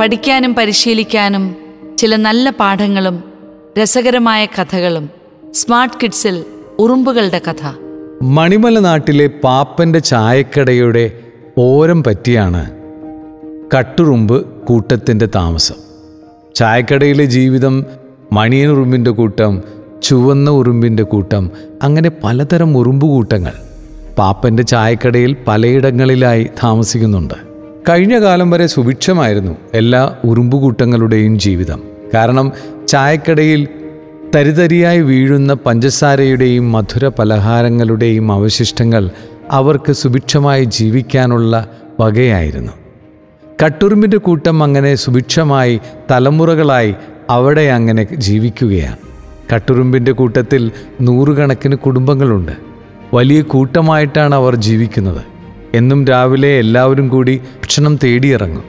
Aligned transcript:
പഠിക്കാനും 0.00 0.54
പരിശീലിക്കാനും 0.54 1.56
ചില 1.98 2.16
നല്ല 2.16 2.50
പാഠങ്ങളും 2.50 3.24
രസകരമായ 3.82 4.46
കഥകളും. 4.46 5.10
സ്മാർട്ട് 5.54 5.94
കിഡ്സിൽ 6.02 6.44
ഉറുമ്പുകളുടെ 6.78 7.40
കഥ. 7.48 7.72
മണിമല 8.22 8.78
നാട്ടിലെ 8.78 9.26
പാപ്പന്റെ 9.26 9.98
ചായക്കടയുടെ 9.98 11.10
ഓരം 11.58 12.04
പറ്റിയാണ് 12.04 12.70
കട്ടുറുമ്പ് 13.78 14.46
കൂട്ടത്തിന്റെ 14.46 15.26
താമസം. 15.26 15.74
ചായക്കടയിലെ 16.54 17.24
ജീവിതം 17.24 17.84
മണിയൻ 18.32 18.70
ഉറുമ്പിന്റെ 18.70 19.10
കൂട്ടം 19.10 19.62
ചുവന്ന 20.02 20.50
ഉറുമ്പിന്റെ 20.50 21.02
കൂട്ടം 21.02 21.50
അങ്ങനെ 21.82 22.10
പലതരം 22.24 22.78
ഉറുമ്പ് 22.78 23.06
കൂട്ടങ്ങൾ 23.06 23.52
പാപ്പന്റെ 24.18 24.62
ചായക്കടയിൽ 24.62 25.36
പലയിടങ്ങളിലായി 25.48 26.44
താമസിക്കുന്നുണ്ട്. 26.64 27.49
കഴിഞ്ഞ 27.90 28.20
കാലം 28.20 28.50
വരെ 28.50 28.66
സുഭിക്ഷമായിരുന്നു 28.66 29.56
എല്ലാ 29.74 30.16
ഉറുമ്പുകൂട്ടങ്ങളുടെയും 30.24 31.38
ജീവിതം. 31.38 31.82
കാരണം 32.14 32.52
ചായക്കടയിൽ 32.88 33.68
തരിതരിയായി 34.34 35.00
വീഴുന്ന 35.00 35.54
പഞ്ചസാരയുടെയും 35.54 36.72
മധുര 36.72 37.08
പലഹാരങ്ങളുടെയും 37.08 38.32
അവശിഷ്ടങ്ങൾ 38.32 39.10
അവർക്ക് 39.50 39.92
സുഭിക്ഷമായി 39.92 40.64
ജീവിക്കാനുള്ള 40.64 41.66
വകയായിരുന്നു. 42.00 42.72
കട്ടുറുമ്പിന്റെ 43.64 44.16
കൂട്ടം 44.16 44.62
അങ്ങനെ 44.62 44.94
സുഭിക്ഷമായി 44.94 45.80
തലമുറകളായി 46.10 46.94
അവിടെ 47.30 47.60
അങ്ങനെ 47.60 48.04
ജീവിക്കുകയാണ്. 48.14 48.96
കട്ടുറുമ്പിന്റെ 49.54 50.12
കൂട്ടത്തിൽ 50.12 50.72
നൂറുകണക്കിന് 51.00 51.76
കുടുംബങ്ങളുണ്ട്. 51.76 52.52
വലിയ 53.14 53.42
കൂട്ടമായിട്ടാണ് 53.42 54.34
അവർ 54.34 54.56
ജീവിക്കുന്നത്. 54.56 55.29
എന്നും 55.74 56.04
രാവിലെ 56.04 56.58
എല്ലാവരും 56.58 57.08
കൂടി 57.08 57.36
ഭക്ഷണം 57.36 57.98
തേടിയിറങ്ങും. 58.04 58.64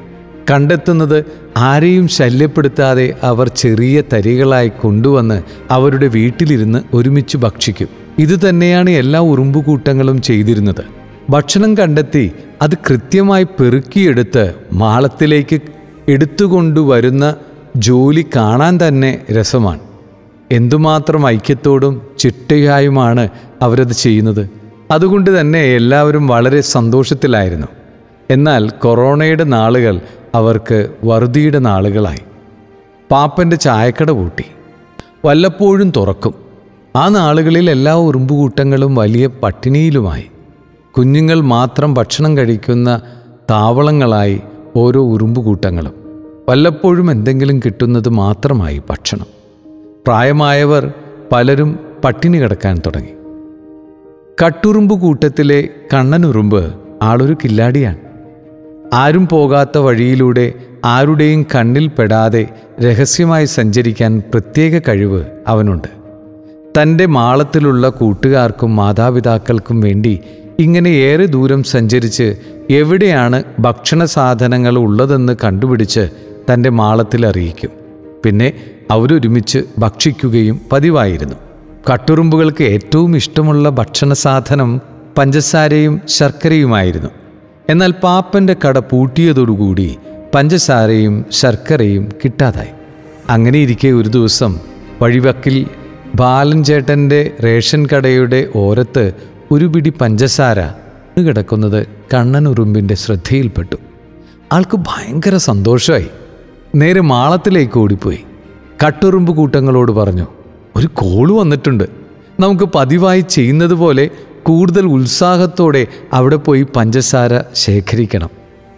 കണ്ടെത്തുന്നത് 0.51 1.25
ആരെയും 1.57 2.07
ശല്യപ്പെടുത്താതെ 2.07 3.17
അവർ 3.23 3.47
ചെറിയ 3.47 4.03
തരികളായി 4.13 4.71
കൊണ്ടുവന്ന് 4.81 5.43
അവരുടെ 5.71 6.07
വീട്ടിലിരുന്ന് 6.07 6.79
ഒരുമിച്ച് 6.93 7.37
ഭക്ഷിക്കും. 7.37 7.87
ഇതുതന്നെയാണ് 8.19 8.89
എല്ലാ 8.89 9.19
ഉറുമ്പുകൂട്ടങ്ങളും 9.19 10.21
ചെയ്തിരുന്നത്. 10.21 10.83
ഭക്ഷണം 11.29 11.77
കണ്ടെത്തി 11.77 12.31
അത് 12.61 12.77
കൃത്യമായി 12.89 13.43
പെറുക്കിയെടുത്ത് 13.43 14.53
മാളത്തിലേക്ക് 14.73 15.59
എടുത്തുകൊണ്ടുവരുന്ന 16.07 17.35
ജോലി 17.75 18.25
കാണാൻ 18.35 18.79
തന്നെ 18.87 19.19
രസമാണ്. 19.31 19.79
എന്തുമാത്രം 20.51 21.27
ഐക്യത്തോടും 21.27 22.01
ചിട്ടയായുമാണ് 22.19 23.29
അവരത് 23.61 23.91
ചെയ്യുന്നത്? 23.91 24.60
അതുകൊണ്ട് 24.91 25.41
തന്നെ 25.41 25.59
എല്ലാവരും 25.59 26.27
വളരെ 26.27 26.61
സന്തോഷത്തിലായിരുന്നു. 26.61 27.67
എന്നാൽ 28.29 28.69
കൊറോണയുടെ 28.69 29.43
നാളുകൾ 29.43 30.01
അവർക്ക് 30.35 30.89
വറുതിയുടെ 31.03 31.59
നാളുകളായി. 31.59 32.19
പാപ്പന്റെ 33.11 33.55
ചായക്കട 33.55 34.11
പൂട്ടി. 34.11 34.45
വല്ലപ്പോഴും 35.25 35.91
തുറക്കും. 35.97 36.33
ആ 36.95 37.09
നാളുകളിൽ 37.09 37.71
എല്ലാ 37.71 37.95
ഉറുമ്പുകൂട്ടങ്ങളും 37.95 38.95
വലിയ 38.95 39.27
പട്ടിണിയിലുമായി. 39.27 40.25
കുഞ്ഞുങ്ങൾ 40.97 41.41
മാത്രം 41.41 41.93
ഭക്ഷണം 41.93 42.37
കഴിക്കുന്ന 42.37 43.01
താവളങ്ങളായി 43.51 44.41
ഓരോ 44.75 45.01
ഉറുമ്പുകൂട്ടങ്ങളും. 45.01 45.93
വല്ലപ്പോഴും 46.49 47.11
എന്തെങ്കിലും 47.11 47.59
കിട്ടുന്നത് 47.59 48.09
മാത്രമായി 48.09 48.81
ഭക്ഷണം. 48.89 49.25
പ്രായമായവർ 50.07 50.93
പലരും 51.31 51.79
പട്ടിണി 52.03 52.37
കിടക്കാൻ 52.37 52.81
തുടങ്ങി. 52.85 53.20
കട്ടുറുമ്പ് 54.43 54.95
കൂട്ടത്തിലെ 54.95 55.69
കണ്ണനുറുമ്പ് 55.93 56.73
ആളൊരു 57.01 57.33
കില്ലാടിയാണ്. 57.33 57.97
ആരും 58.93 59.27
പോകാത്ത 59.27 59.77
വഴിയിലൂടെ 59.77 60.53
ആരുടെയും 60.85 61.45
കണ്ണിൽ 61.55 61.87
പെടാതെ 61.87 62.47
രഹസ്യമായി 62.81 63.45
സഞ്ചരിക്കാൻ 63.45 64.21
പ്രത്യേക 64.33 64.81
കഴിവ് 64.87 65.25
അവനുണ്ട്. 65.47 65.87
തന്റെ 66.81 67.05
മാളത്തിലുള്ള 67.05 67.89
കൂട്ടുകാർക്കും 67.89 68.75
മാതാപിതാക്കൾക്കും 68.75 69.81
വേണ്ടി 69.81 70.19
ഇങ്ങനെ 70.59 70.89
ഏറെ 70.89 71.25
ദൂരം 71.25 71.63
സഞ്ചരിച്ച് 71.63 72.35
എവിടെയാണ് 72.69 73.43
ഭക്ഷണ 73.59 74.05
സാധനങ്ങൾ 74.05 74.77
ഉള്ളതെന്ന് 74.77 75.35
കണ്ടുപിടിച്ച് 75.43 76.09
തന്റെ 76.53 76.69
മാളത്തിൽ 76.69 77.25
അറിയിക്കും. 77.25 77.69
പിന്നെ 78.25 78.53
അവരൊരുമിച്ച് 78.91 79.59
ഭക്ഷിക്കുകയും 79.79 80.61
പതിവായിരുന്നു. 80.71 81.50
കട്ടുറുമ്പുകൾക്ക് 81.89 82.63
ഏറ്റവും 82.63 83.15
ഇഷ്ടമുള്ള 83.15 83.69
ഭക്ഷണ 83.69 84.13
സാധനം 84.13 84.81
പഞ്ചസാരയും 85.17 86.01
ശർക്കരയുമായിരുന്നു. 86.07 87.09
എന്നാൽ 87.69 87.91
പാപ്പന്റെ 87.91 88.55
കട 88.67 88.79
പൂട്ടിയതോടുകൂടി 88.79 89.97
പഞ്ചസാരയും 90.35 91.25
ശർക്കരയും 91.31 92.09
കിട്ടാതായി. 92.23 92.69
അങ്ങനെ 93.29 93.59
ഇരിക്കെ 93.59 93.87
ഒരു 93.87 94.09
ദിവസം 94.09 94.59
വഴിവക്കിൽ 95.01 95.67
ബാലൻ 96.15 96.63
ചേട്ടന്റെ 96.63 97.31
റേഷൻ 97.43 97.85
കടയുടെ 97.85 98.47
ഓരത്ത് 98.55 99.13
ഒരു 99.51 99.65
പിടി 99.65 99.89
പഞ്ചസാര 99.89 100.61
കിടക്കുന്നത് 101.21 101.87
കണ്ണനുറുമ്പിന്റെ 102.13 102.95
ശ്രദ്ധയിൽപ്പെട്ടു. 102.95 103.75
ആൾക്ക് 104.53 104.77
ഭയങ്കര 104.77 105.37
സന്തോഷമായി. 105.37 106.07
നേരെ 106.75 107.01
മാളത്തിലേക്ക് 107.01 107.79
ഓടിപ്പോയി. 107.79 108.23
കട്ടുറുമ്പ് 108.83 109.35
കൂട്ടങ്ങളോട് 109.35 109.91
പറഞ്ഞു 109.91 110.27
ഒരു 110.81 110.87
കോൾ 110.87 111.31
വന്നിട്ടുണ്ട്. 111.31 111.83
നമുക്ക് 112.39 112.63
പതിവായി 112.63 113.21
ചെയ്യുന്നത് 113.21 113.73
പോലെ 113.73 114.09
കൂടുതൽ 114.43 114.85
ഉത്സാഹത്തോടെ 114.85 115.87
അവിടെ 116.13 116.35
പോയി 116.35 116.65
പഞ്ചസാര 116.75 117.41
ശേഖരിക്കണം. 117.55 118.29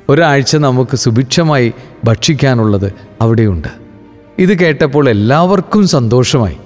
ഒരാഴ്ച 0.09 0.55
നമുക്ക് 0.55 0.95
സുഭിക്ഷമായി 0.97 1.73
ഭക്ഷിക്കാനുള്ളത് 2.03 2.93
അവിടെയുണ്ട്. 3.21 3.67
ഇത് 4.39 4.59
കേട്ടപ്പോൾ 4.59 5.09
എല്ലാവർക്കും 5.09 5.87
സന്തോഷമായി. 5.87 6.57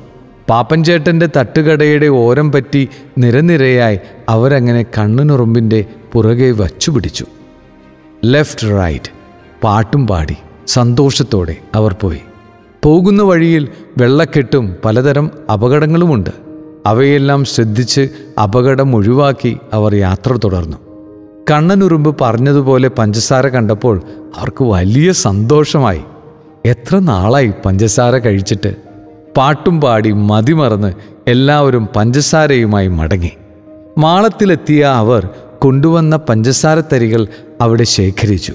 പാപ്പൻചേട്ടന്റെ 0.49 1.29
തട്ടുകടയുടെ 1.37 2.07
ഓരം 2.07 2.51
പറ്റി 2.51 2.89
നിരനിരയായി 3.17 3.99
അവരങ്ങനെ 4.29 4.83
കണ്ണുനുറുമ്പിന്റെ 4.97 5.85
പുറകെ 6.13 6.51
വച്ചു 6.51 6.91
പിടിച്ചു 6.91 7.25
ലെഫ്റ്റ് 8.25 8.67
റൈറ്റ് 8.67 9.11
പാട്ടും 9.63 10.07
പാടി 10.07 10.37
സന്തോഷത്തോടെ 10.67 11.55
അവർ 11.75 11.93
പോയി. 11.93 12.21
പോകുന്ന 12.83 13.23
വഴിയിൽ 13.23 13.67
വെള്ളക്കെട്ടും 13.97 14.75
പലതരം 14.85 15.31
അപകടങ്ങളുമുണ്ട്. 15.53 16.29
അവയെല്ലാം 16.85 17.45
ശ്രദ്ധിച്ച് 17.45 18.09
അപകടം 18.43 18.95
ഒഴിവാക്കി 18.95 19.57
അവർ 19.73 19.95
യാത്ര 19.95 20.37
തുടർന്നു. 20.43 20.77
കണ്ണനുറുമ്പ് 21.51 22.15
പറഞ്ഞതുപോലെ 22.21 22.87
പഞ്ചസാര 22.87 23.47
കണ്ടപ്പോൾ 23.47 24.01
അവർക്ക് 24.37 24.63
വലിയ 24.63 25.11
സന്തോഷമായി. 25.11 26.01
എത്ര 26.65 26.99
നാളായി 26.99 27.53
പഞ്ചസാര 27.65 28.17
കഴിച്ചിട്ട്? 28.17 28.75
പാട്ടും 29.37 29.81
പാടി 29.81 30.11
മതിമറന്ന് 30.11 30.93
എല്ലാവരും 31.27 31.87
പഞ്ചസാരയുമായി 31.95 32.87
മടങ്ങി. 32.87 33.31
മാളത്തിലെത്തിയ 33.97 34.83
അവർ 34.83 35.29
കൊണ്ടുവന്ന 35.59 36.15
പഞ്ചസാര 36.15 36.79
തരികൾ 36.79 37.27
അവിടെ 37.61 37.83
ശേഖരിച്ചു. 37.83 38.53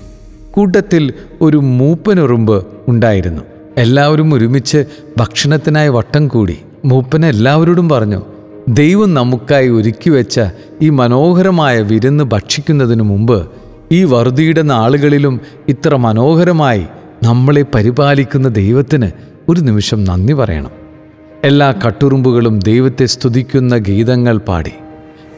കൂട്ടത്തിൽ 0.51 1.13
ഒരു 1.41 1.57
മൂപ്പനുറുമ്പ് 1.57 2.67
ഉണ്ടായിരുന്നു. 2.89 3.52
എല്ലാവരും 3.79 4.35
ഒരുമിച്ച് 4.35 4.85
ഭക്ഷണത്തിനായി 5.19 5.89
വട്ടം 5.89 6.29
കൂടി. 6.29 6.59
മൂപ്പൻ 6.85 7.27
എല്ലാവരോടും 7.27 7.89
പറഞ്ഞു 7.89 8.23
ദൈവം 8.69 9.15
നമുക്കായി 9.15 9.69
ഒരുക്കി 9.69 10.11
വെച്ച 10.11 10.41
ഈ 10.83 10.89
മനോഹരമായ 10.89 11.81
വിരുന്ന് 11.81 12.25
ഭക്ഷിക്കുന്നതിനു 12.25 13.03
മുമ്പ് 13.03 13.49
ഈ 13.93 14.05
വറുതിയുടെ 14.05 14.63
നാളുകളിലും 14.63 15.41
ഇത്ര 15.69 15.97
മനോഹരമായി 15.97 16.87
നമ്മളെ 17.23 17.65
പരിപാലിക്കുന്ന 17.75 18.49
ദൈവത്തിന് 18.49 19.11
ഒരു 19.49 19.61
നിമിഷം 19.61 20.05
നന്ദി 20.05 20.33
പറയണം. 20.33 20.71
എല്ലാ 21.45 21.75
കട്ടുറുമ്പുകളും 21.87 22.59
ദൈവത്തെ 22.59 23.07
സ്തുതിക്കുന്ന 23.07 23.77
ഗീതങ്ങൾ 23.77 24.39
പാടി. 24.39 24.73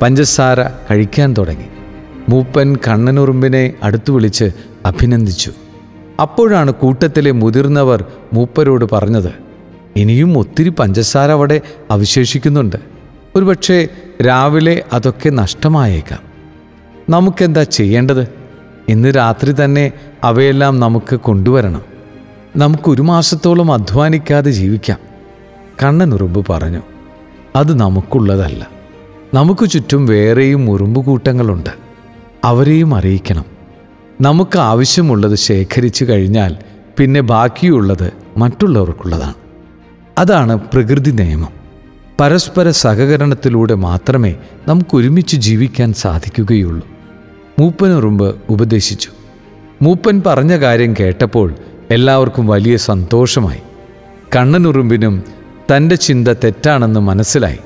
പഞ്ചസാര 0.02 0.62
കഴിക്കാൻ 0.62 1.34
തുടങ്ങി. 1.38 1.66
മൂപ്പൻ 2.28 2.76
കണ്ണനുറുമ്പിനെ 2.76 3.74
അടുത്തു 3.82 4.12
വിളിച്ച് 4.12 4.52
അഭിനന്ദിച്ചു. 4.86 5.52
അപ്പോഴാണ് 6.20 6.70
കൂട്ടത്തിലെ 6.70 7.30
മുതിർന്നവർ 7.30 8.04
മൂപ്പരോട് 8.32 8.84
പറഞ്ഞത് 8.92 9.34
ഇനിയും 9.96 10.38
ഒത്തിരി 10.38 10.68
പഞ്ചസാര 10.68 11.30
അവിടെ 11.30 11.60
അവശേഷിക്കുന്നുണ്ട്. 11.90 12.76
ഒരുപക്ഷെ 13.36 13.88
രാവിലെ 14.26 14.84
അതൊക്കെ 14.92 15.30
നഷ്ടമായേക്കാം. 15.30 16.20
നമുക്കെന്താ 17.08 17.62
ചെയ്യേണ്ടത്? 17.62 18.28
ഇന്ന് 18.88 19.08
രാത്രി 19.08 19.64
തന്നെ 19.64 19.92
അവയെല്ലാം 20.24 20.80
നമുക്ക് 20.80 21.16
കൊണ്ടുവരണം. 21.16 21.82
നമുക്കൊരു 22.56 23.02
മാസത്തോളം 23.02 23.72
അധ്വാനിക്കാതെ 23.72 24.50
ജീവിക്കാം. 24.50 24.98
കണ്ണനുറുമ്പ് 25.82 26.52
പറഞ്ഞു 26.52 26.82
അത് 27.56 27.80
നമുക്കുള്ളതല്ല. 27.80 28.68
നമുക്ക് 29.34 29.70
ചുറ്റും 29.70 30.06
വേറെയും 30.06 30.70
ഉറുമ്പുകൂട്ടങ്ങളുണ്ട്. 30.70 31.70
അവരെയും 32.44 32.94
അറിയിക്കണം. 32.94 33.53
നമുക്ക് 34.20 34.58
ആവശ്യമുള്ളത് 34.58 35.34
ശേഖരിച്ചു 35.34 36.04
കഴിഞ്ഞാൽ 36.04 36.56
പിന്നെ 36.98 37.20
ബാക്കിയുള്ളത് 37.20 38.12
മറ്റുള്ളവർക്കുള്ളതാണ്. 38.36 39.34
അതാണ് 40.18 40.58
പ്രകൃതി 40.58 41.10
നിയമം. 41.10 41.48
പരസ്പര 42.20 42.70
സഹകരണത്തിലൂടെ 42.70 43.74
മാത്രമേ 43.74 44.34
നമുക്ക് 44.68 44.96
ഒരുമിച്ച് 44.96 45.36
ജീവിക്കാൻ 45.36 45.92
സാധിക്കുകയുള്ളൂ. 45.92 46.88
മൂപ്പനുറുമ്പ് 47.58 48.36
ഉപദേശിച്ചു. 48.50 49.10
മൂപ്പൻ 49.82 50.22
പറഞ്ഞ 50.26 50.58
കാര്യം 50.58 50.94
കേട്ടപ്പോൾ 51.00 51.54
എല്ലാവർക്കും 51.90 52.46
വലിയ 52.46 52.76
സന്തോഷമായി. 52.76 53.60
കണ്ണനുറുമ്പിനും 54.36 55.22
തന്റെ 55.76 55.96
ചിന്ത 55.96 56.28
തെറ്റാണെന്ന് 56.28 57.00
മനസ്സിലായി. 57.00 57.58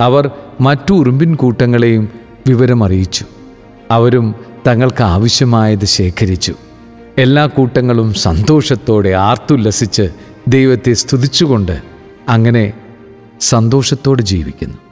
അവർ 0.00 0.30
മറ്റു 0.60 0.94
ഉറുമ്പിൻ 0.94 1.34
കൂട്ടങ്ങളെയും 1.34 2.08
വിവരമറിയിച്ചു. 2.48 3.24
അവരും 3.90 4.34
തങ്ങൾക്ക് 4.66 5.02
ആവശ്യമായത് 5.02 5.84
ശേഖരിച്ചു. 5.84 6.54
എല്ലാ 7.18 7.46
കൂട്ടങ്ങളും 7.46 8.14
സന്തോഷത്തോടെ 8.14 9.08
ആർത്തുല്ലസിച്ച് 9.08 10.10
ദൈവത്തെ 10.48 10.92
സ്തുതിച്ചുകൊണ്ട് 10.92 11.82
അങ്ങനെ 12.28 12.72
സന്തോഷത്തോടെ 13.40 14.22
ജീവിക്കുന്നു. 14.22 14.89